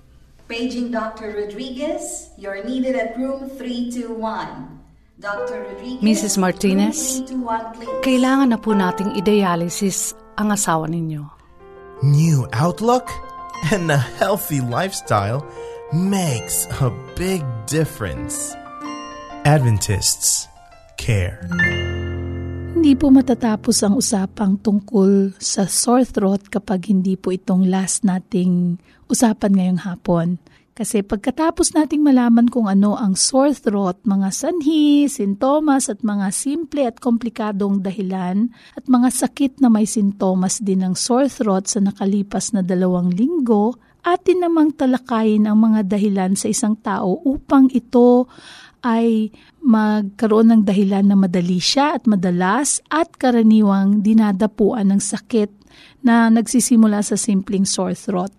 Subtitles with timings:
[0.48, 1.34] Paging Dr.
[1.34, 4.78] Rodriguez, you're needed at room 321.
[5.18, 5.62] Dr.
[5.62, 6.38] Rodriguez, Mrs.
[6.38, 8.02] Martinez, room 321, please.
[8.02, 11.26] Kailangan na po nating i-dialysis ang asawa ninyo.
[12.02, 13.06] New outlook
[13.70, 15.46] and a healthy lifestyle
[15.94, 18.54] makes a big difference.
[19.46, 20.48] Adventists
[20.98, 21.46] care.
[22.82, 28.74] Hindi po matatapos ang usapang tungkol sa sore throat kapag hindi po itong last nating
[29.06, 30.42] usapan ngayong hapon.
[30.74, 36.82] Kasi pagkatapos nating malaman kung ano ang sore throat, mga sanhi, sintomas at mga simple
[36.82, 42.50] at komplikadong dahilan at mga sakit na may sintomas din ng sore throat sa nakalipas
[42.50, 48.26] na dalawang linggo, atin namang talakayin ang mga dahilan sa isang tao upang ito
[48.82, 49.30] ay
[49.62, 55.62] magkaroon ng dahilan na madali siya at madalas at karaniwang dinadapuan ng sakit
[56.02, 58.34] na nagsisimula sa simpleng sore throat.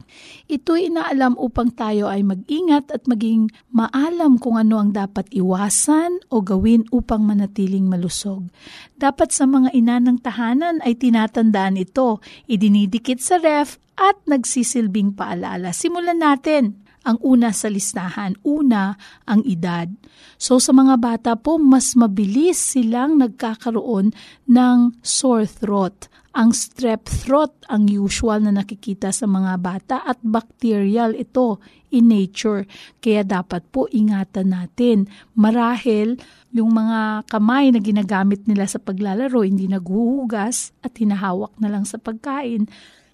[0.51, 6.43] Ito'y inaalam upang tayo ay mag-ingat at maging maalam kung ano ang dapat iwasan o
[6.43, 8.51] gawin upang manatiling malusog.
[8.99, 12.19] Dapat sa mga ina ng tahanan ay tinatandaan ito,
[12.51, 15.71] idinidikit sa ref at nagsisilbing paalala.
[15.71, 18.39] Simulan natin ang una sa listahan.
[18.43, 18.95] Una,
[19.27, 19.91] ang edad.
[20.39, 24.15] So sa mga bata po, mas mabilis silang nagkakaroon
[24.47, 26.07] ng sore throat.
[26.33, 31.61] Ang strep throat ang usual na nakikita sa mga bata at bacterial ito
[31.93, 32.65] in nature.
[32.97, 35.05] Kaya dapat po ingatan natin.
[35.37, 36.17] Marahil
[36.49, 42.01] yung mga kamay na ginagamit nila sa paglalaro hindi naghuhugas at hinahawak na lang sa
[42.01, 42.65] pagkain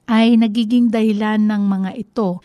[0.08, 2.40] ay nagiging dahilan ng mga ito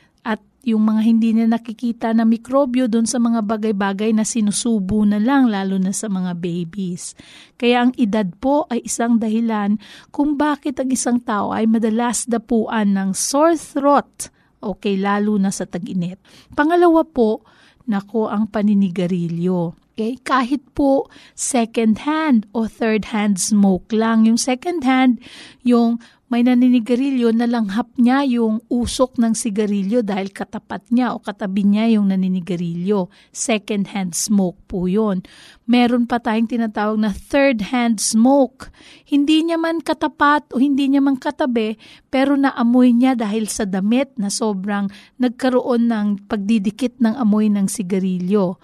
[0.64, 5.52] yung mga hindi na nakikita na mikrobyo doon sa mga bagay-bagay na sinusubo na lang,
[5.52, 7.12] lalo na sa mga babies.
[7.60, 9.76] Kaya ang edad po ay isang dahilan
[10.08, 14.32] kung bakit ang isang tao ay madalas dapuan ng sore throat,
[14.64, 16.16] okay, lalo na sa tag-init.
[16.56, 17.44] Pangalawa po,
[17.84, 19.76] nako ang paninigarilyo.
[19.94, 20.18] Okay?
[20.26, 21.06] Kahit po
[21.38, 24.26] second hand o third hand smoke lang.
[24.26, 25.22] Yung second hand,
[25.62, 31.68] yung may naninigarilyo na langhap niya yung usok ng sigarilyo dahil katapat niya o katabi
[31.68, 33.12] niya yung naninigarilyo.
[33.28, 35.20] Second hand smoke po yun.
[35.68, 38.72] Meron pa tayong tinatawag na third hand smoke.
[39.04, 41.76] Hindi niya man katapat o hindi niya man katabi
[42.08, 44.88] pero naamoy niya dahil sa damit na sobrang
[45.20, 48.56] nagkaroon ng pagdidikit ng amoy ng sigarilyo.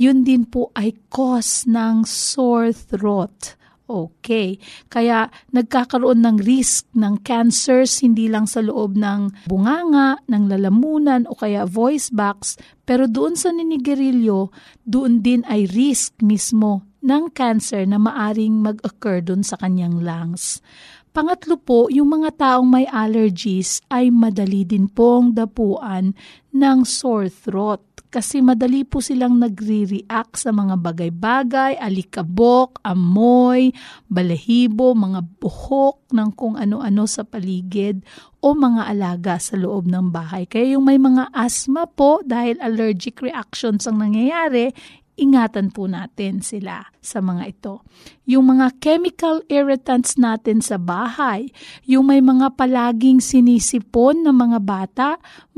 [0.00, 3.61] Yun din po ay cause ng sore throat
[3.92, 4.56] Okay.
[4.88, 11.36] Kaya nagkakaroon ng risk ng cancers hindi lang sa loob ng bunganga, ng lalamunan o
[11.36, 12.56] kaya voice box,
[12.88, 14.48] pero doon sa ninigarilyo,
[14.88, 20.64] doon din ay risk mismo ng cancer na maaring mag-occur doon sa kanyang lungs.
[21.12, 26.16] Pangatlo po, yung mga taong may allergies ay madali din pong dapuan
[26.56, 33.72] ng sore throat kasi madali po silang nagre-react sa mga bagay-bagay, alikabok, amoy,
[34.12, 38.04] balahibo, mga buhok ng kung ano-ano sa paligid
[38.44, 40.44] o mga alaga sa loob ng bahay.
[40.44, 44.76] Kaya yung may mga asthma po dahil allergic reactions ang nangyayari,
[45.16, 47.74] ingatan po natin sila sa mga ito.
[48.22, 51.50] Yung mga chemical irritants natin sa bahay,
[51.82, 55.08] yung may mga palaging sinisipon ng mga bata,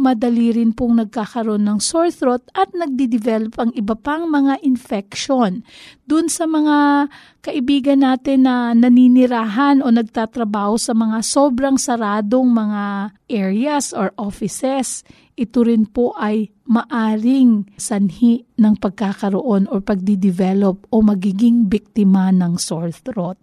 [0.01, 5.61] madali rin pong nagkakaroon ng sore throat at nagdi-develop ang iba pang mga infection.
[6.09, 7.09] Dun sa mga
[7.45, 15.67] kaibigan natin na naninirahan o nagtatrabaho sa mga sobrang saradong mga areas or offices, ito
[15.67, 23.37] rin po ay maaring sanhi ng pagkakaroon o pagdi-develop o magiging biktima ng sore throat.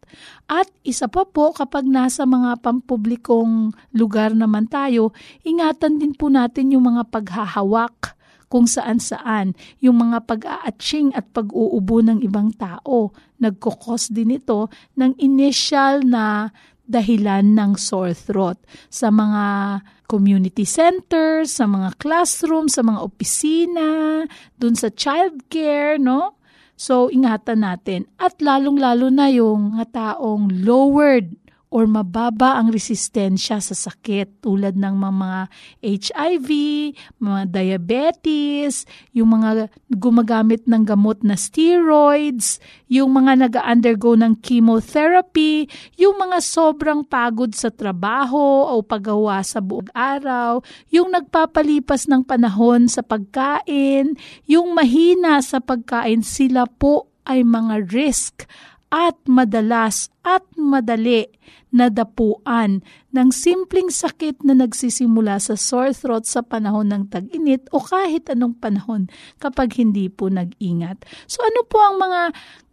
[0.50, 5.14] At isa pa po kapag nasa mga pampublikong lugar naman tayo,
[5.46, 8.18] ingatan din po natin yung mga paghahawak
[8.52, 13.16] kung saan-saan, yung mga pag-aatsing at pag-uubo ng ibang tao.
[13.40, 14.68] Nagkukos din ito
[15.00, 16.52] ng initial na
[16.84, 18.60] dahilan ng sore throat
[18.92, 19.80] sa mga
[20.12, 23.90] community centers, sa mga classroom, sa mga opisina,
[24.60, 26.36] dun sa childcare, no?
[26.81, 28.10] So, ingatan natin.
[28.18, 31.30] At lalong-lalo na yung taong lowered
[31.72, 35.32] or mababa ang resistensya sa sakit tulad ng mga
[35.80, 36.50] HIV,
[37.16, 38.84] mga diabetes,
[39.16, 42.60] yung mga gumagamit ng gamot na steroids,
[42.92, 49.88] yung mga nag-undergo ng chemotherapy, yung mga sobrang pagod sa trabaho o paggawa sa buong
[49.96, 50.60] araw,
[50.92, 58.50] yung nagpapalipas ng panahon sa pagkain, yung mahina sa pagkain, sila po ay mga risk
[58.92, 61.26] at madalas at madali
[61.72, 62.84] nadapuan
[63.16, 68.60] ng simpleng sakit na nagsisimula sa sore throat sa panahon ng tag-init o kahit anong
[68.60, 69.08] panahon
[69.40, 71.08] kapag hindi po nag-ingat.
[71.26, 72.22] So ano po ang mga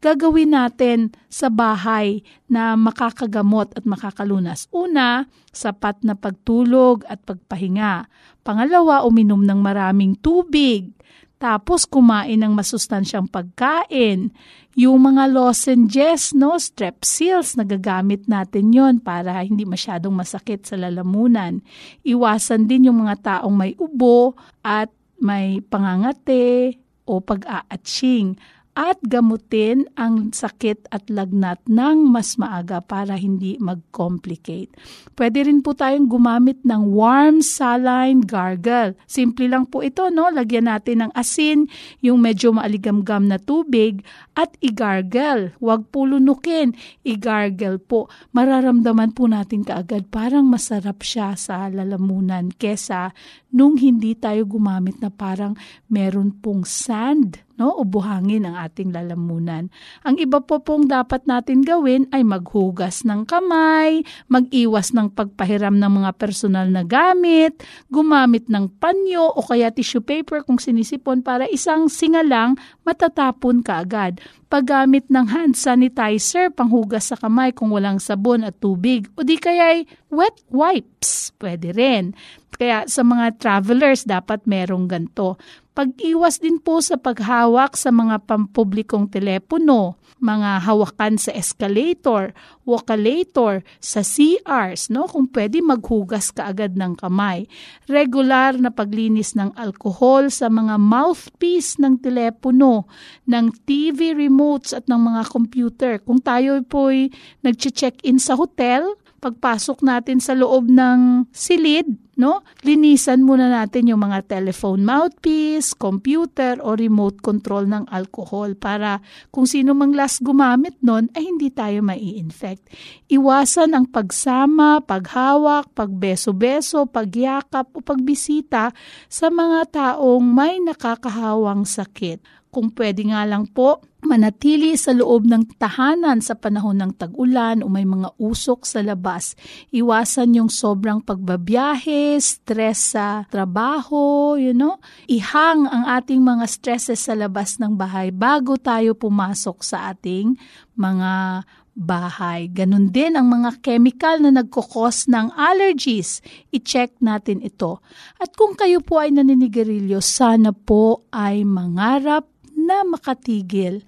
[0.03, 4.67] gagawin natin sa bahay na makakagamot at makakalunas?
[4.75, 8.11] Una, sapat na pagtulog at pagpahinga.
[8.43, 10.91] Pangalawa, uminom ng maraming tubig.
[11.39, 14.35] Tapos kumain ng masustansyang pagkain.
[14.75, 21.63] Yung mga lozenges, no, strepsils, nagagamit natin yon para hindi masyadong masakit sa lalamunan.
[22.03, 28.39] Iwasan din yung mga taong may ubo at may pangangate o pag-aatsing
[28.79, 34.71] at gamutin ang sakit at lagnat ng mas maaga para hindi mag-complicate.
[35.19, 38.95] Pwede rin po tayong gumamit ng warm saline gargle.
[39.11, 40.31] Simple lang po ito, no?
[40.31, 41.67] Lagyan natin ng asin,
[42.07, 44.07] yung medyo maaligamgam na tubig
[44.39, 45.59] at igargle.
[45.59, 48.07] Huwag po lunukin, igargle po.
[48.31, 53.11] Mararamdaman po natin kaagad parang masarap siya sa lalamunan kesa
[53.51, 55.59] nung hindi tayo gumamit na parang
[55.91, 57.75] meron pong sand no?
[57.75, 59.69] o buhangin ang ating lalamunan.
[60.07, 65.93] Ang iba po pong dapat natin gawin ay maghugas ng kamay, mag-iwas ng pagpahiram ng
[66.03, 67.61] mga personal na gamit,
[67.91, 72.55] gumamit ng panyo o kaya tissue paper kung sinisipon para isang singa lang
[72.87, 74.23] matatapon ka agad.
[74.49, 79.05] Paggamit ng hand sanitizer, panghugas sa kamay kung walang sabon at tubig.
[79.13, 82.17] O di kaya wet wipes, pwede rin.
[82.59, 85.39] Kaya sa mga travelers, dapat merong ganto
[85.79, 92.35] pag-iwas din po sa paghawak sa mga pampublikong telepono, mga hawakan sa escalator,
[92.67, 95.07] walkalator, sa CRs, no?
[95.07, 97.47] kung pwede maghugas ka agad ng kamay.
[97.87, 102.91] Regular na paglinis ng alkohol sa mga mouthpiece ng telepono,
[103.31, 105.93] ng TV remotes at ng mga computer.
[106.03, 107.15] Kung tayo po'y
[107.47, 112.43] nag-check-in sa hotel, pagpasok natin sa loob ng silid, no?
[112.63, 119.47] Linisan muna natin yung mga telephone mouthpiece, computer o remote control ng alcohol para kung
[119.47, 122.71] sino mang last gumamit nun ay hindi tayo mai-infect.
[123.11, 128.75] Iwasan ang pagsama, paghawak, pagbeso-beso, pagyakap o pagbisita
[129.07, 132.38] sa mga taong may nakakahawang sakit.
[132.49, 137.69] Kung pwede nga lang po, manatili sa loob ng tahanan sa panahon ng tag-ulan o
[137.69, 139.37] may mga usok sa labas.
[139.75, 144.81] Iwasan yung sobrang pagbabiyahe, stress sa trabaho, you know.
[145.11, 150.39] Ihang ang ating mga stresses sa labas ng bahay bago tayo pumasok sa ating
[150.79, 151.45] mga
[151.79, 152.51] bahay.
[152.51, 156.19] Ganon din ang mga chemical na nagkukos ng allergies.
[156.51, 157.79] I-check natin ito.
[158.19, 162.27] At kung kayo po ay naninigarilyo, sana po ay mangarap
[162.69, 163.81] na makatigil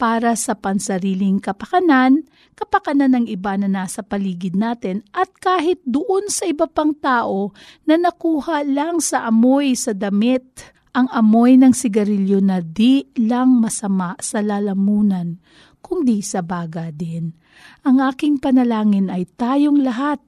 [0.00, 2.24] para sa pansariling kapakanan,
[2.56, 7.52] kapakanan ng iba na nasa paligid natin at kahit doon sa iba pang tao
[7.84, 14.12] na nakuha lang sa amoy sa damit ang amoy ng sigarilyo na di lang masama
[14.20, 15.40] sa lalamunan,
[15.80, 17.32] kundi sa baga din.
[17.86, 20.20] Ang aking panalangin ay tayong lahat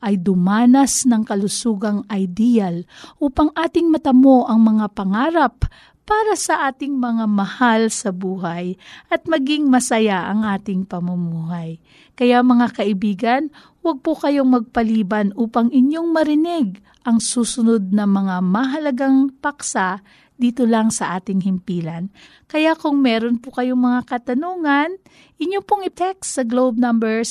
[0.00, 2.84] ay dumanas ng kalusugang ideal
[3.20, 5.64] upang ating matamo ang mga pangarap
[6.10, 8.74] para sa ating mga mahal sa buhay
[9.06, 11.78] at maging masaya ang ating pamumuhay.
[12.18, 13.54] Kaya mga kaibigan,
[13.86, 20.02] huwag po kayong magpaliban upang inyong marinig ang susunod na mga mahalagang paksa
[20.34, 22.10] dito lang sa ating himpilan.
[22.50, 24.98] Kaya kung meron po kayong mga katanungan,
[25.38, 27.22] inyo pong i-text sa globe number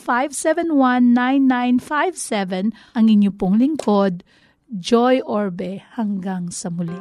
[0.00, 4.24] 0915-571-9957 ang inyo pong lingkod,
[4.72, 5.84] Joy Orbe.
[6.00, 6.96] Hanggang sa muli.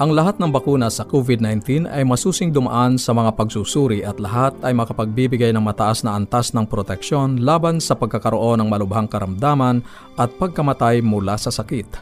[0.00, 4.72] Ang lahat ng bakuna sa COVID-19 ay masusing dumaan sa mga pagsusuri at lahat ay
[4.72, 9.84] makapagbibigay ng mataas na antas ng proteksyon laban sa pagkakaroon ng malubhang karamdaman
[10.16, 12.00] at pagkamatay mula sa sakit.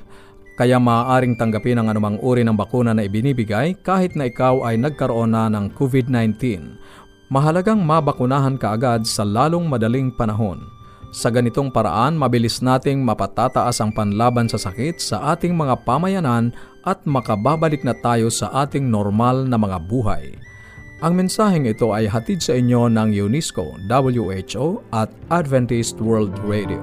[0.54, 5.34] Kaya maaaring tanggapin ang anumang uri ng bakuna na ibinibigay kahit na ikaw ay nagkaroon
[5.34, 6.38] na ng COVID-19.
[7.34, 10.81] Mahalagang mabakunahan ka agad sa lalong madaling panahon.
[11.12, 16.56] Sa ganitong paraan, mabilis nating mapatataas ang panlaban sa sakit sa ating mga pamayanan
[16.88, 20.32] at makababalik na tayo sa ating normal na mga buhay.
[21.04, 26.80] Ang mensaheng ito ay hatid sa inyo ng UNESCO, WHO at Adventist World Radio.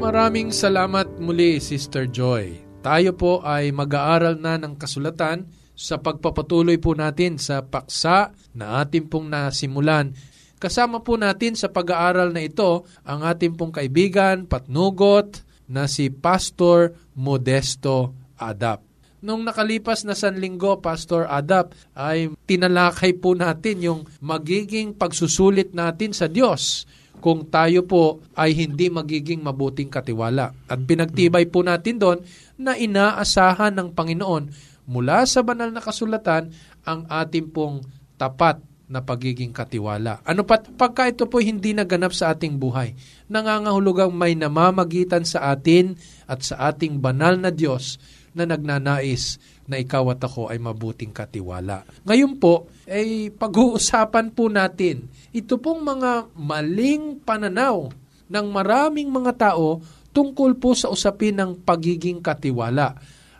[0.00, 2.56] Maraming salamat muli, Sister Joy.
[2.80, 5.44] Tayo po ay mag-aaral na ng kasulatan
[5.76, 10.16] sa pagpapatuloy po natin sa paksa na ating pong nasimulan
[10.64, 16.96] Kasama po natin sa pag-aaral na ito ang ating pong kaibigan, patnugot na si Pastor
[17.12, 18.80] Modesto Adap.
[19.20, 26.32] Nung nakalipas na sanlinggo, Pastor Adap, ay tinalakay po natin yung magiging pagsusulit natin sa
[26.32, 26.88] Diyos
[27.20, 30.48] kung tayo po ay hindi magiging mabuting katiwala.
[30.64, 32.24] At pinagtibay po natin doon
[32.56, 34.48] na inaasahan ng Panginoon
[34.88, 36.56] mula sa banal na kasulatan
[36.88, 37.84] ang ating pong
[38.16, 40.20] tapat na pagiging katiwala.
[40.28, 42.92] Ano pat pagka ito po hindi naganap sa ating buhay,
[43.32, 45.96] nangangahulugang may namamagitan sa atin
[46.28, 47.96] at sa ating banal na Diyos
[48.34, 51.86] na nagnanais na ikaw at ako ay mabuting katiwala.
[52.04, 57.88] Ngayon po, ay pag-uusapan po natin ito pong mga maling pananaw
[58.28, 59.80] ng maraming mga tao
[60.14, 62.94] tungkol po sa usapin ng pagiging katiwala.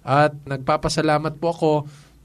[0.05, 1.73] At nagpapasalamat po ako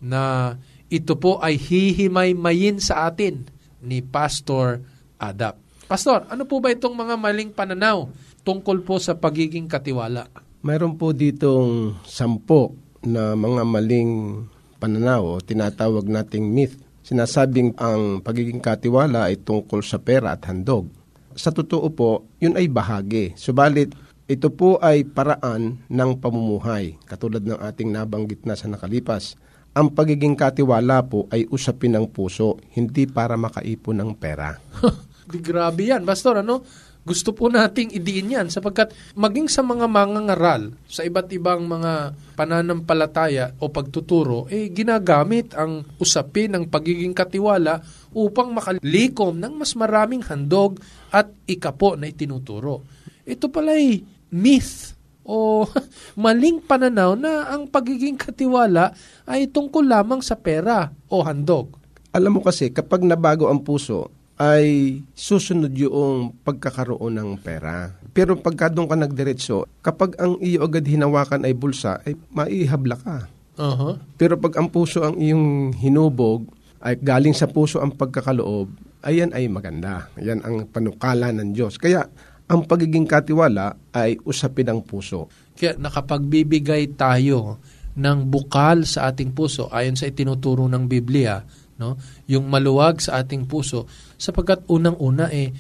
[0.02, 0.56] na
[0.90, 3.46] ito po ay hihimay-mayin sa atin
[3.80, 4.82] ni Pastor
[5.22, 5.62] Adap.
[5.86, 8.10] Pastor, ano po ba itong mga maling pananaw
[8.42, 10.26] tungkol po sa pagiging katiwala?
[10.66, 12.74] Mayroon po ditong sampo
[13.06, 14.44] na mga maling
[14.82, 16.76] pananaw o tinatawag nating myth.
[17.06, 20.90] Sinasabing ang pagiging katiwala ay tungkol sa pera at handog.
[21.34, 22.10] Sa totoo po,
[22.42, 23.34] yun ay bahagi.
[23.38, 23.94] Subalit,
[24.30, 29.38] ito po ay paraan ng pamumuhay, katulad ng ating nabanggit na sa nakalipas
[29.80, 34.60] ang pagiging katiwala po ay usapin ng puso, hindi para makaipon ng pera.
[35.32, 36.44] Di grabe yan, Pastor.
[36.44, 36.68] Ano?
[37.00, 43.56] Gusto po nating idiin yan sapagkat maging sa mga mangangaral, sa iba't ibang mga pananampalataya
[43.64, 47.80] o pagtuturo, eh ginagamit ang usapin ng pagiging katiwala
[48.12, 50.76] upang makalikom ng mas maraming handog
[51.08, 52.84] at ikapo na itinuturo.
[53.24, 54.04] Ito pala'y
[54.36, 54.99] myth
[55.30, 55.70] o
[56.26, 58.98] maling pananaw na ang pagiging katiwala
[59.30, 61.78] ay tungkol lamang sa pera o handog.
[62.10, 64.10] Alam mo kasi, kapag nabago ang puso,
[64.42, 67.94] ay susunod yung pagkakaroon ng pera.
[68.16, 73.30] Pero pagka doon ka nagdiretso, kapag ang iyo agad hinawakan ay bulsa, ay maihabla ka.
[73.60, 74.00] Uh-huh.
[74.18, 78.72] Pero pag ang puso ang iyong hinubog, ay galing sa puso ang pagkakaloob,
[79.04, 80.08] ayan ay maganda.
[80.18, 81.76] Yan ang panukala ng Diyos.
[81.76, 82.08] Kaya
[82.50, 85.30] ang pagiging katiwala ay usapin ng puso.
[85.54, 87.62] Kaya nakapagbibigay tayo
[87.94, 91.46] ng bukal sa ating puso ayon sa itinuturo ng Biblia,
[91.78, 91.96] no?
[92.26, 93.86] Yung maluwag sa ating puso
[94.18, 95.54] sapagkat unang-una eh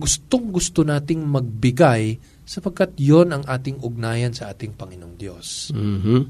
[0.00, 2.16] gustong gusto nating magbigay
[2.48, 5.70] sapagkat yon ang ating ugnayan sa ating Panginoong Diyos.
[5.76, 6.20] Mm-hmm.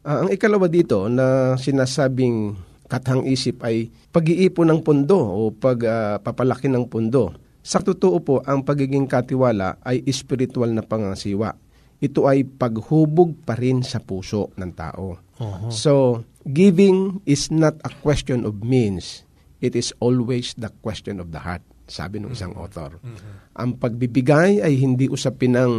[0.00, 2.54] Uh, ang ikalawa dito na sinasabing
[2.86, 7.49] katang isip ay pag-iipon ng pundo o pagpapalaki uh, ng pundo.
[7.60, 11.52] Sa totoo po, ang pagiging katiwala ay espiritual na pangasiwa.
[12.00, 15.20] Ito ay paghubog pa rin sa puso ng tao.
[15.36, 15.68] Uh-huh.
[15.68, 19.28] So, giving is not a question of means.
[19.60, 22.64] It is always the question of the heart, sabi ng isang uh-huh.
[22.64, 22.96] author.
[22.96, 23.32] Uh-huh.
[23.60, 25.72] Ang pagbibigay ay hindi usapin ng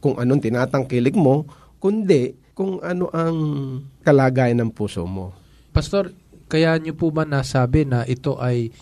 [0.00, 1.44] kung anong tinatangkilik mo,
[1.76, 3.36] kundi kung ano ang
[4.00, 5.36] kalagayan ng puso mo.
[5.76, 6.16] Pastor,
[6.48, 8.72] kaya niyo po ba nasabi na ito ay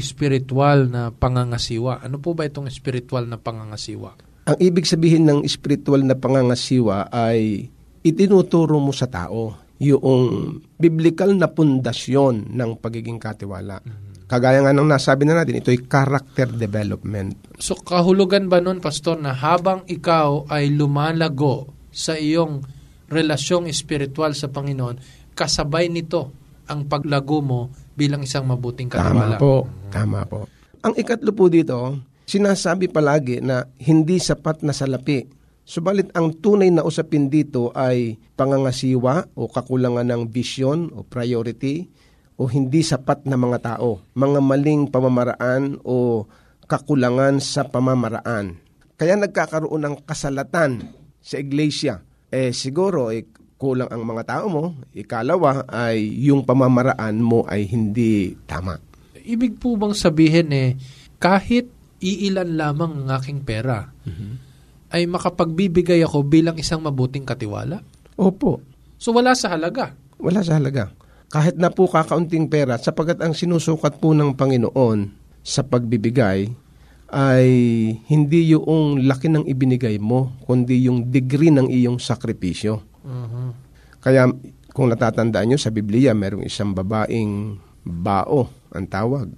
[0.00, 2.00] spiritual na pangangasiwa.
[2.00, 4.16] Ano po ba itong spiritual na pangangasiwa?
[4.48, 7.68] Ang ibig sabihin ng spiritual na pangangasiwa ay
[8.02, 13.82] itinuturo mo sa tao yung biblical na pundasyon ng pagiging katiwala.
[14.30, 17.58] Kagaya nga ng nasabi na natin, ito ay character development.
[17.60, 22.64] So kahulugan ba nun, Pastor, na habang ikaw ay lumalago sa iyong
[23.12, 24.96] relasyong espiritual sa Panginoon,
[25.36, 26.32] kasabay nito
[26.64, 27.60] ang paglago mo
[27.94, 29.36] bilang isang mabuting katiwala?
[29.36, 29.54] Tama po.
[29.92, 30.40] Tama po.
[30.82, 35.28] Ang ikatlo po dito, sinasabi palagi na hindi sapat na salapi.
[35.62, 41.86] Subalit ang tunay na usapin dito ay pangangasiwa o kakulangan ng vision o priority
[42.34, 46.26] o hindi sapat na mga tao, mga maling pamamaraan o
[46.66, 48.58] kakulangan sa pamamaraan.
[48.98, 50.82] Kaya nagkakaroon ng kasalatan
[51.22, 52.02] sa iglesia.
[52.32, 53.28] Eh siguro eh,
[53.62, 54.64] kulang ang mga tao mo.
[54.90, 58.82] Ikalawa ay yung pamamaraan mo ay hindi tama.
[59.22, 60.74] Ibig po bang sabihin eh,
[61.22, 61.70] kahit
[62.02, 63.86] iilan lamang ang aking pera,
[64.90, 67.78] ay makapagbibigay ako bilang isang mabuting katiwala?
[68.18, 68.58] Opo,
[68.98, 69.94] So wala sa halaga.
[70.22, 70.94] wala sa halaga.
[71.26, 75.10] Kahit na po kakaunting pera, sapagat ang sinusukat po ng Panginoon
[75.42, 76.46] sa pagbibigay
[77.10, 77.48] ay
[78.06, 82.91] hindi yung laki ng ibinigay mo, kundi yung degree ng iyong sakripisyo.
[84.02, 84.30] Kaya
[84.72, 89.28] kung natatandaan nyo sa Biblia, merong isang babaeng bao, ang tawag,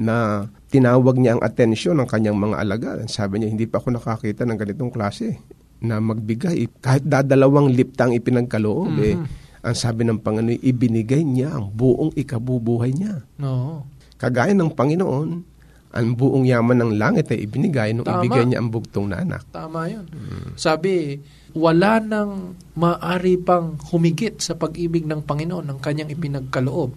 [0.00, 2.90] na tinawag niya ang atensyon ng kanyang mga alaga.
[3.06, 5.36] Sabi niya, hindi pa ako nakakita ng ganitong klase
[5.84, 6.68] na magbigay.
[6.80, 9.16] Kahit dadalawang liptang ipinagkaloob, eh,
[9.60, 13.24] ang sabi ng Panginoon, ibinigay niya ang buong ikabubuhay niya.
[13.36, 13.84] No.
[14.16, 15.49] Kagaya ng Panginoon,
[15.90, 18.22] ang buong yaman ng langit ay ibinigay nung Tama.
[18.22, 19.42] ibigay niya ang bugtong na anak.
[19.50, 20.06] Tama yun.
[20.54, 21.18] Sabi,
[21.58, 26.94] wala nang maari pang humigit sa pag-ibig ng Panginoon ng kanyang ipinagkaloob.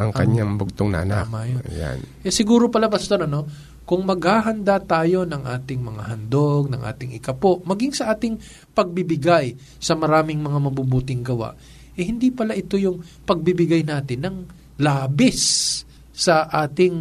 [0.00, 1.28] Ang kanyang bugtong na anak.
[1.28, 1.60] Tama yun.
[1.68, 1.98] Ayan.
[2.24, 3.44] Eh siguro pala, Pastor, ano,
[3.84, 8.40] kung maghahanda tayo ng ating mga handog, ng ating ikapo, maging sa ating
[8.72, 11.52] pagbibigay sa maraming mga mabubuting gawa,
[11.98, 14.36] eh hindi pala ito yung pagbibigay natin ng
[14.80, 15.82] labis
[16.14, 16.94] sa ating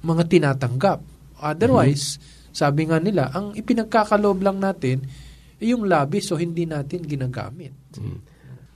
[0.00, 1.00] mga tinatanggap.
[1.38, 2.18] Otherwise,
[2.50, 5.02] sabi nga nila, ang ipinagkakaloob lang natin,
[5.58, 7.74] eh, yung labis o hindi natin ginagamit.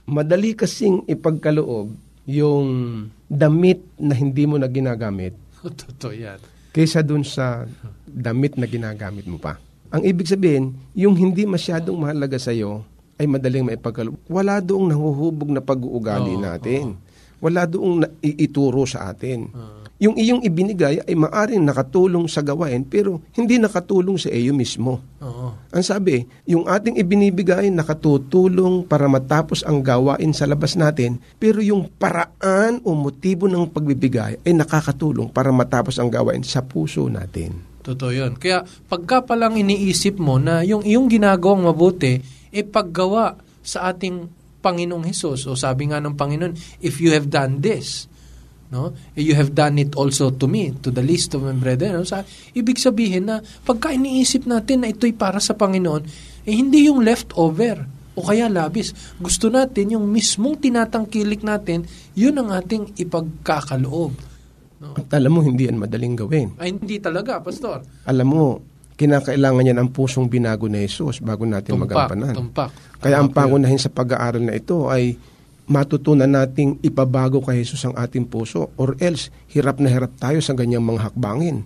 [0.03, 1.95] Madali kasing ipagkaloob
[2.27, 2.67] yung
[3.27, 6.39] damit na hindi mo na ginagamit Totoo yan.
[6.71, 7.67] kaysa dun sa
[8.03, 9.59] damit na ginagamit mo pa.
[9.91, 12.83] Ang ibig sabihin, yung hindi masyadong mahalaga sa iyo
[13.15, 14.17] ay madaling maipagkaloob.
[14.25, 16.97] Wala doong nahuhubog na pag-uugali Oo, natin.
[17.43, 19.51] Wala doong iituro sa atin.
[19.51, 19.83] Ah.
[19.99, 24.99] Yung iyong ibinigay ay maaring nakatulong sa gawain pero hindi nakatulong sa iyo mismo.
[25.23, 25.55] Oo.
[25.71, 31.87] Ang sabi, yung ating ibinibigay nakatutulong para matapos ang gawain sa labas natin, pero yung
[31.87, 37.55] paraan o motibo ng pagbibigay ay nakakatulong para matapos ang gawain sa puso natin.
[37.83, 38.39] Totoo yun.
[38.39, 44.29] Kaya pagka palang iniisip mo na yung iyong ginagawang mabuti, e paggawa sa ating
[44.63, 45.43] Panginoong Hesus.
[45.51, 48.07] O sabi nga ng Panginoon, if you have done this,
[48.71, 51.99] no, you have done it also to me, to the least of my brethren.
[51.99, 52.07] No?
[52.07, 52.23] Sa,
[52.55, 56.03] ibig sabihin na pagka iniisip natin na ito'y para sa Panginoon,
[56.47, 57.83] eh hindi yung leftover
[58.15, 58.95] o kaya labis.
[59.19, 61.83] Gusto natin yung mismong tinatangkilik natin,
[62.15, 64.33] yun ang ating ipagkakaloob.
[64.83, 66.47] At alam mo, hindi yan madaling gawin.
[66.59, 67.87] Ay hindi talaga, Pastor.
[68.03, 68.45] Alam mo,
[68.95, 72.33] kinakailangan yan ang pusong binago na Jesus bago natin Tumpak, magampanan.
[72.33, 72.69] tumpak.
[72.97, 75.17] Kaya ang pangunahin sa pag-aaral na ito ay
[75.63, 80.51] matutunan nating ipabago kay Jesus ang ating puso or else hirap na hirap tayo sa
[80.51, 81.63] ganyang mga hakbangin.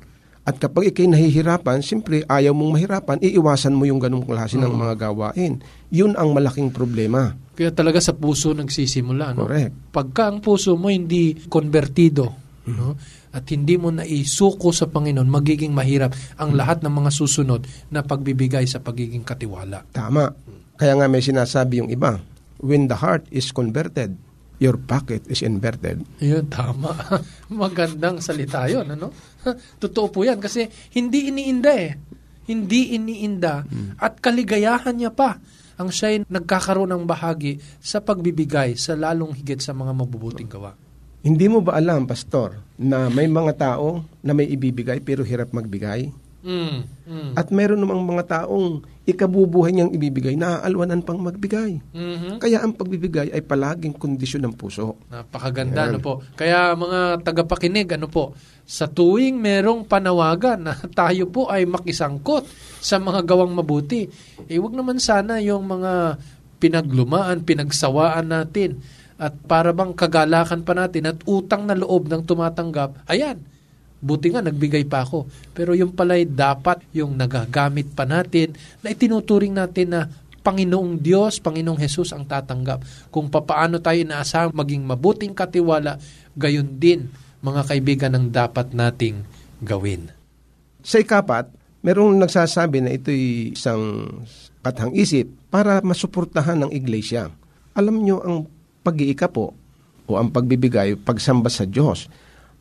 [0.48, 4.80] At kapag ikay nahihirapan, siyempre ayaw mong mahirapan, iiwasan mo yung ganong klase ng Mm.
[4.80, 5.60] mga gawain.
[5.92, 7.36] Yun ang malaking problema.
[7.52, 9.36] Kaya talaga sa puso nagsisimula.
[9.36, 9.44] No?
[9.44, 9.92] Correct.
[9.92, 12.32] Pagka ang puso mo hindi konvertido
[12.63, 12.96] no?
[13.38, 18.02] At hindi mo na isuko sa Panginoon, magiging mahirap ang lahat ng mga susunod na
[18.02, 19.86] pagbibigay sa pagiging katiwala.
[19.93, 20.34] Tama.
[20.73, 22.17] Kaya nga may sinasabi yung iba,
[22.58, 24.17] when the heart is converted,
[24.58, 26.02] your pocket is inverted.
[26.17, 26.97] Yun, tama.
[27.54, 28.89] Magandang salita yun.
[28.89, 29.13] Ano?
[29.84, 30.65] Totoo po yan kasi
[30.97, 31.93] hindi iniinda eh.
[32.47, 33.67] Hindi iniinda
[34.00, 35.36] at kaligayahan niya pa
[35.78, 40.73] ang siya'y nagkakaroon ng bahagi sa pagbibigay sa lalong higit sa mga mabubuting gawa.
[41.28, 46.08] Hindi mo ba alam, Pastor, na may mga tao na may ibibigay pero hirap magbigay?
[46.40, 47.32] Mm, mm.
[47.36, 51.84] At meron namang mga taong ikabubuhay niyang ibibigay, naaalwanan pang magbigay.
[51.92, 52.40] Mhm.
[52.40, 54.96] Kaya ang pagbibigay ay palaging kondisyon ng puso.
[55.12, 55.92] Napakaganda, Ayan.
[55.92, 56.13] ano po.
[56.40, 58.32] Kaya mga tagapakinig, ano po,
[58.63, 62.48] sa tuwing merong panawagan na tayo po ay makisangkot
[62.80, 64.08] sa mga gawang mabuti,
[64.48, 66.16] eh wag naman sana yung mga
[66.63, 68.80] pinaglumaan, pinagsawaan natin
[69.17, 73.41] at para bang kagalakan pa natin at utang na loob ng tumatanggap, ayan,
[73.97, 75.25] buti nga nagbigay pa ako.
[75.58, 78.53] Pero yung pala'y dapat yung nagagamit pa natin
[78.86, 80.01] na itinuturing natin na
[80.47, 83.12] Panginoong Diyos, Panginoong Jesus ang tatanggap.
[83.12, 85.99] Kung papaano tayo inaasahang maging mabuting katiwala,
[86.38, 87.12] gayon din,
[87.43, 89.27] mga kaibigan, ang dapat nating
[89.60, 90.08] gawin.
[90.86, 91.51] Sa ikapat,
[91.84, 94.08] merong nagsasabi na ito'y isang
[94.63, 97.27] kathang isip para masuportahan ng iglesia.
[97.75, 98.38] Alam nyo, ang
[98.88, 99.52] pag-iika po
[100.08, 102.08] o ang pagbibigay, pagsamba sa Diyos,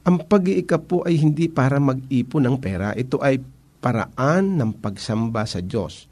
[0.03, 2.91] ang pag-iika po ay hindi para mag-ipon ng pera.
[2.95, 3.39] Ito ay
[3.79, 6.11] paraan ng pagsamba sa Diyos.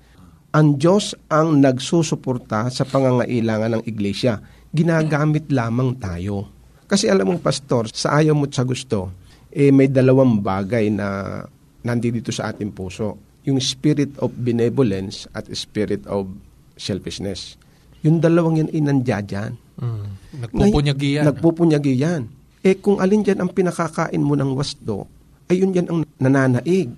[0.54, 4.38] Ang Diyos ang nagsusuporta sa pangangailangan ng iglesia.
[4.70, 6.46] Ginagamit lamang tayo.
[6.86, 9.10] Kasi alam mo, Pastor, sa ayaw mo sa gusto,
[9.50, 11.42] eh, may dalawang bagay na
[11.82, 13.18] nandito sa ating puso.
[13.46, 16.30] Yung spirit of benevolence at spirit of
[16.78, 17.58] selfishness.
[18.02, 19.52] Yung dalawang yan ay nandyan.
[19.78, 20.06] Mm.
[20.44, 21.24] Nagpupunyagi yan.
[21.26, 22.22] Nagpupunyagi yan.
[22.64, 25.04] Eh kung alin dyan ang pinakakain mo ng wasdo,
[25.52, 26.88] ay yun yan ang nananaig.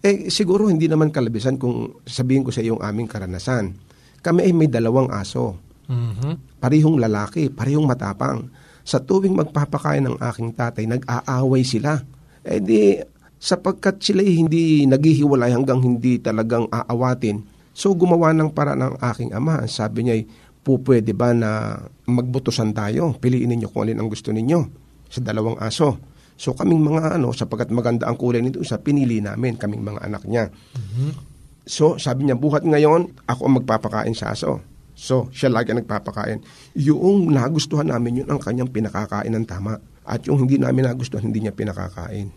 [0.00, 3.76] Eh siguro hindi naman kalabisan kung sabihin ko sa iyong aming karanasan.
[4.24, 5.60] Kami ay may dalawang aso.
[5.90, 6.60] Mhm.
[6.62, 8.48] Parihong lalaki, parihong matapang.
[8.80, 12.00] Sa tuwing magpapakain ng aking tatay, nag-aaway sila.
[12.40, 12.96] Eh di,
[13.40, 17.40] sapagkat sila hindi naghihiwalay hanggang hindi talagang aawatin,
[17.72, 19.64] so gumawa ng para ng aking ama.
[19.64, 20.16] Sabi niya,
[20.60, 23.16] po pwede ba na magbutusan tayo?
[23.16, 24.60] Piliin ninyo kung alin ang gusto ninyo
[25.08, 25.96] sa dalawang aso.
[26.40, 30.22] So kaming mga ano, sapagkat maganda ang kulay nito, sa pinili namin, kaming mga anak
[30.24, 30.48] niya.
[31.64, 34.60] So sabi niya, buhat ngayon, ako ang magpapakain sa aso.
[35.00, 36.44] So, siya lagi ang nagpapakain.
[36.76, 39.80] Yung nagustuhan namin, yun ang kanyang pinakakain ng tama.
[40.04, 42.28] At yung hindi namin nagustuhan, hindi niya pinakakain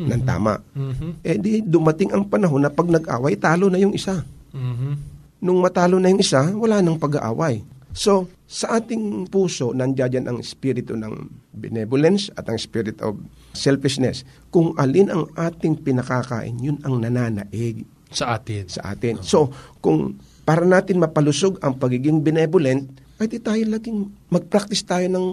[0.00, 0.56] ng tama.
[0.72, 1.20] Mhm.
[1.20, 4.24] Eh di, dumating ang panahon na pag nag-away, talo na yung isa.
[4.56, 5.15] Mhm.
[5.46, 7.62] Nung matalo na yung isa, wala nang pag-aaway.
[7.94, 13.16] So, sa ating puso, nandiyan ang espiritu ng benevolence at ang spirit of
[13.54, 14.20] selfishness.
[14.50, 18.66] Kung alin ang ating pinakakain, yun ang nananaig Sa atin.
[18.66, 19.22] sa atin.
[19.22, 25.26] So, kung para natin mapalusog ang pagiging benevolent, ay di tayo laging mag-practice tayo ng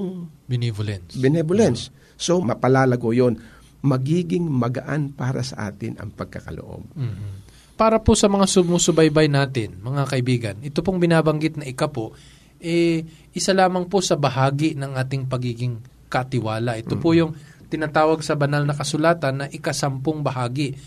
[0.48, 1.20] Benevolence.
[1.20, 1.82] benevolence.
[2.16, 3.36] So, mapalalago yon
[3.84, 6.88] magiging magaan para sa atin ang pagkakaloob.
[6.96, 7.43] Mhm.
[7.74, 12.14] Para po sa mga sumusubaybay natin, mga kaibigan, ito pong binabanggit na ika po,
[12.62, 13.02] eh,
[13.34, 16.78] isa lamang po sa bahagi ng ating pagiging katiwala.
[16.78, 17.34] Ito po yung
[17.74, 20.78] tinatawag sa banal na kasulatan na ikasampung bahagi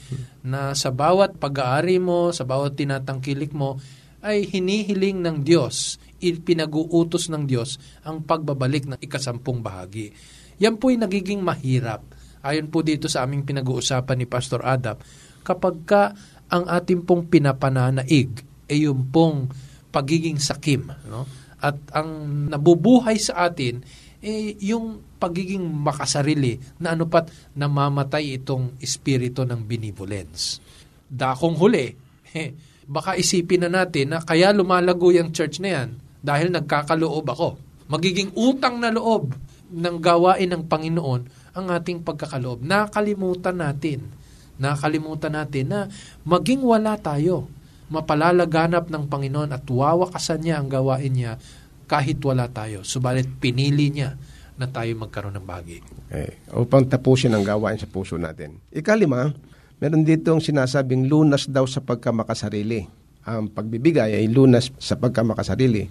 [0.47, 3.83] na sa bawat pag-aari mo, sa bawat tinatangkilik mo,
[4.23, 10.15] ay hinihiling ng Diyos, ipinag-uutos ng Diyos ang pagbabalik ng ikasampung bahagi.
[10.63, 12.07] Yan po ay nagiging mahirap.
[12.47, 15.03] Ayon po dito sa aming pinag-uusapan ni Pastor Adap,
[15.43, 16.03] kapag ka
[16.51, 18.31] ang ating pong pinapananaig
[18.71, 19.51] ay yung pong
[19.91, 20.91] pagiging sakim.
[21.09, 21.27] No?
[21.63, 22.11] At ang
[22.53, 23.83] nabubuhay sa atin
[24.21, 30.59] eh, yung pagiging makasarili na ano pat namamatay itong espiritu ng benevolence.
[31.07, 31.95] Dakong huli,
[32.35, 32.51] eh,
[32.87, 35.89] baka isipin na natin na kaya lumalago yung church na yan
[36.23, 37.49] dahil nagkakaloob ako.
[37.87, 39.31] Magiging utang na loob
[39.71, 41.23] ng gawain ng Panginoon
[41.55, 42.67] ang ating pagkakaloob.
[42.67, 44.11] Nakalimutan natin.
[44.57, 45.81] Nakalimutan natin na
[46.25, 47.49] maging wala tayo.
[47.87, 51.39] Mapalalaganap ng Panginoon at wawakasan niya ang gawain niya
[51.87, 52.83] kahit wala tayo.
[52.83, 54.19] Subalit pinili niya
[54.59, 55.79] na tayo magkaroon ng bagi.
[56.09, 56.43] Okay.
[56.51, 58.59] Upang tapusin ang gawain sa puso natin.
[58.73, 59.31] Ikalima,
[59.79, 62.89] meron dito ang sinasabing lunas daw sa pagkamakasarili.
[63.29, 65.87] Ang pagbibigay ay lunas sa pagkamakasarili.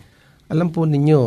[0.51, 1.21] Alam po ninyo,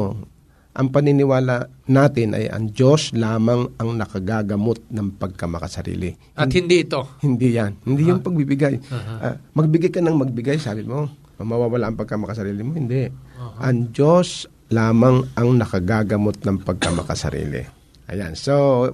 [0.78, 6.38] ang paniniwala natin ay ang Diyos lamang ang nakagagamot ng pagkamakasarili.
[6.38, 7.18] At hindi ito.
[7.18, 7.82] Hindi yan.
[7.82, 8.78] Hindi yung pagbibigay.
[9.18, 11.10] Ah, magbigay ka ng magbigay, sabi mo.
[11.42, 12.78] Mawawala ang pagkamakasarili mo.
[12.78, 13.10] Hindi.
[13.58, 17.62] Ang Diyos lamang ang nakagagamot ng pagkamakasarili.
[18.14, 18.38] Ayan.
[18.38, 18.86] So,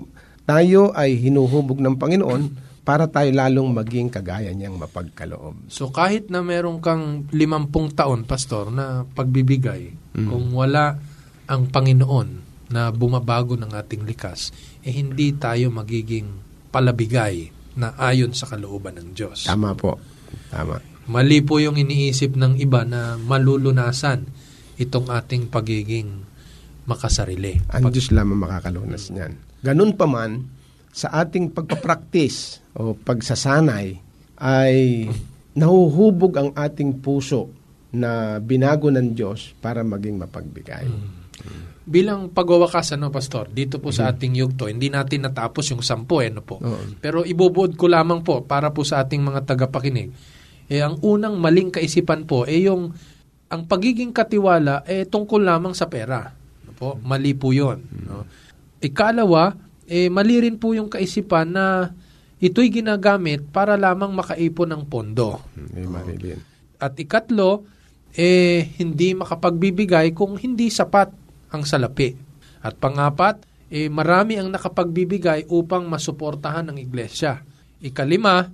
[0.48, 2.42] tayo ay hinuhubog ng Panginoon
[2.84, 5.72] para tayo lalong maging kagaya niyang mapagkaloob.
[5.72, 11.00] So kahit na meron kang limampung taon, Pastor, na pagbibigay, kung wala
[11.48, 12.28] ang Panginoon
[12.72, 14.50] na bumabago ng ating likas,
[14.82, 16.26] eh hindi tayo magiging
[16.72, 19.46] palabigay na ayon sa kalooban ng Diyos.
[19.46, 19.98] Tama po.
[20.50, 20.80] Tama.
[21.04, 24.24] Mali po yung iniisip ng iba na malulunasan
[24.80, 26.24] itong ating pagiging
[26.88, 27.60] makasarili.
[27.70, 29.36] Ang Diyos lamang makakalunas niyan.
[29.60, 30.48] Ganun pa man,
[30.94, 33.98] sa ating pagpapraktis o pagsasanay
[34.40, 35.06] ay
[35.54, 37.50] nahuhubog ang ating puso
[37.94, 40.86] na binago ng Diyos para maging mapagbigay.
[41.84, 46.32] Bilang pagwawakas, ano, Pastor, dito po sa ating yugto, hindi natin natapos yung sampu, eh,
[46.32, 46.56] ano po.
[46.64, 46.96] Oo.
[46.96, 50.08] Pero ibubuod ko lamang po para po sa ating mga tagapakinig.
[50.72, 52.88] Eh, ang unang maling kaisipan po, eh, yung
[53.52, 56.32] ang pagiging katiwala, eh, tungkol lamang sa pera.
[56.32, 56.96] Ano po?
[57.04, 57.84] Mali po yun.
[58.08, 58.24] No?
[58.80, 59.52] Ikalawa,
[59.84, 61.92] eh, mali rin po yung kaisipan na
[62.40, 65.44] ito'y ginagamit para lamang makaipon ng pondo.
[65.76, 66.40] Eh, Marilyn.
[66.80, 67.64] At ikatlo,
[68.14, 71.23] eh hindi makapagbibigay kung hindi sapat
[71.54, 72.12] ang salapi.
[72.64, 77.40] At pangapat, eh marami ang nakapagbibigay upang masuportahan ang iglesia.
[77.80, 78.44] Ikalima,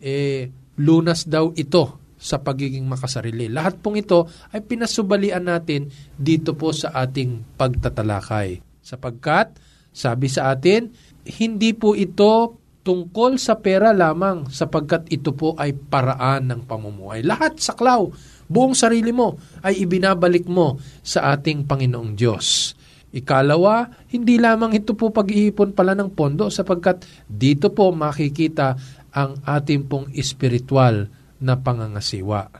[0.00, 3.46] eh lunas daw ito sa pagiging makasarili.
[3.46, 5.86] Lahat pong ito ay pinasubalian natin
[6.18, 8.58] dito po sa ating pagtatalakay.
[8.82, 9.54] Sapagkat,
[9.94, 10.90] sabi sa atin,
[11.38, 17.20] hindi po ito tungkol sa pera lamang sapagkat ito po ay paraan ng pamumuhay.
[17.20, 18.08] Lahat saklaw,
[18.48, 22.74] buong sarili mo ay ibinabalik mo sa ating Panginoong Diyos.
[23.08, 28.76] Ikalawa, hindi lamang ito po pag-iipon pala ng pondo sapagkat dito po makikita
[29.16, 31.08] ang ating pong espiritual
[31.40, 32.52] na pangangasiwa.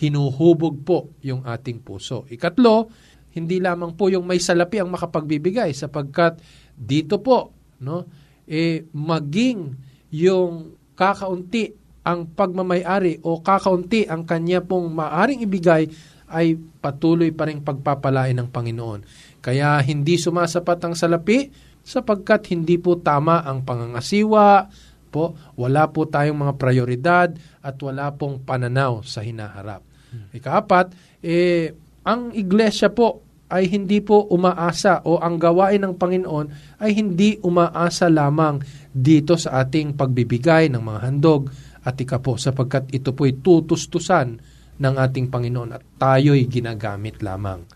[0.00, 2.24] Hinuhubog po yung ating puso.
[2.32, 2.88] Ikatlo,
[3.36, 6.40] hindi lamang po yung may salapi ang makapagbibigay sapagkat
[6.74, 7.52] dito po
[7.84, 8.08] no
[8.50, 9.78] eh, maging
[10.10, 11.79] yung kakaunti
[12.10, 15.86] ang pagmamayari o kakaunti ang kanya pong maaring ibigay
[16.30, 19.00] ay patuloy pa rin pagpapalain ng Panginoon.
[19.38, 21.50] Kaya hindi sumasapat ang salapi
[21.86, 24.66] sapagkat hindi po tama ang pangangasiwa,
[25.10, 27.28] po, wala po tayong mga prioridad
[27.60, 29.82] at wala pong pananaw sa hinaharap.
[30.14, 30.30] Hmm.
[30.30, 30.94] Ikaapat,
[31.26, 31.74] eh,
[32.06, 38.06] ang iglesia po ay hindi po umaasa o ang gawain ng Panginoon ay hindi umaasa
[38.06, 38.62] lamang
[38.94, 41.50] dito sa ating pagbibigay ng mga handog
[41.90, 44.38] at ika po sapagkat ito po'y tutustusan
[44.80, 47.66] ng ating Panginoon at tayo'y ginagamit lamang.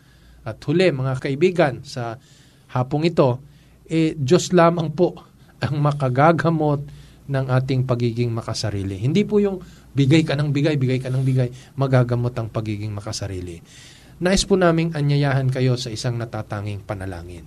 [0.47, 2.15] At huli mga kaibigan sa
[2.71, 3.43] hapong ito,
[3.91, 5.19] eh, Diyos lamang po
[5.59, 6.81] ang makagagamot
[7.25, 9.03] ng ating pagiging makasarili.
[9.03, 9.59] Hindi po yung
[9.93, 13.59] bigay ka ng bigay, bigay ka ng bigay, magagamot ang pagiging makasarili
[14.23, 17.47] nais po naming anyayahan kayo sa isang natatanging panalangin.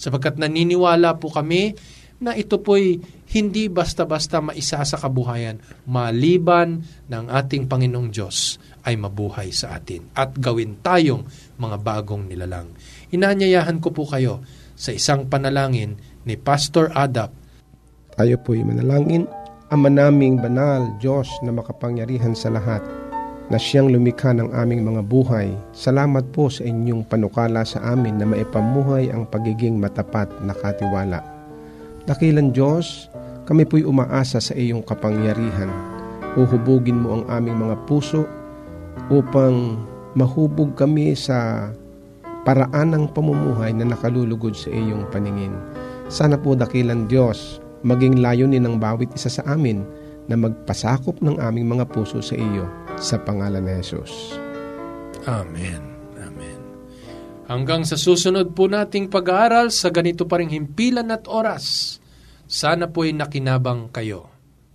[0.00, 1.76] Sapagkat naniniwala po kami
[2.20, 3.00] na ito po'y
[3.32, 5.56] hindi basta-basta maisa sa kabuhayan,
[5.88, 11.24] maliban ng ating Panginoong Diyos ay mabuhay sa atin at gawin tayong
[11.56, 12.72] mga bagong nilalang.
[13.10, 14.44] Inaanyayahan ko po kayo
[14.76, 15.96] sa isang panalangin
[16.28, 17.32] ni Pastor Adap.
[18.14, 19.24] Tayo po'y manalangin,
[19.70, 22.82] Ama naming banal, Diyos na makapangyarihan sa lahat,
[23.54, 25.54] na siyang lumikha ng aming mga buhay.
[25.70, 31.22] Salamat po sa inyong panukala sa amin na maipamuhay ang pagiging matapat na katiwala.
[32.10, 33.06] Dakilan Diyos,
[33.46, 35.70] kami po'y umaasa sa iyong kapangyarihan.
[36.34, 38.26] Uhubugin mo ang aming mga puso
[39.14, 39.78] upang
[40.18, 41.70] mahubog kami sa
[42.42, 45.54] paraan ng pamumuhay na nakalulugod sa iyong paningin.
[46.10, 49.86] Sana po dakilan Diyos, maging layunin ng bawat isa sa amin
[50.26, 52.66] na magpasakop ng aming mga puso sa iyo
[52.98, 54.34] sa pangalan ni Jesus.
[55.30, 55.94] Amen.
[56.18, 56.58] Amen.
[57.46, 61.98] Hanggang sa susunod po nating pag-aaral sa ganito pa ring himpilan at oras,
[62.50, 64.26] sana po'y nakinabang kayo.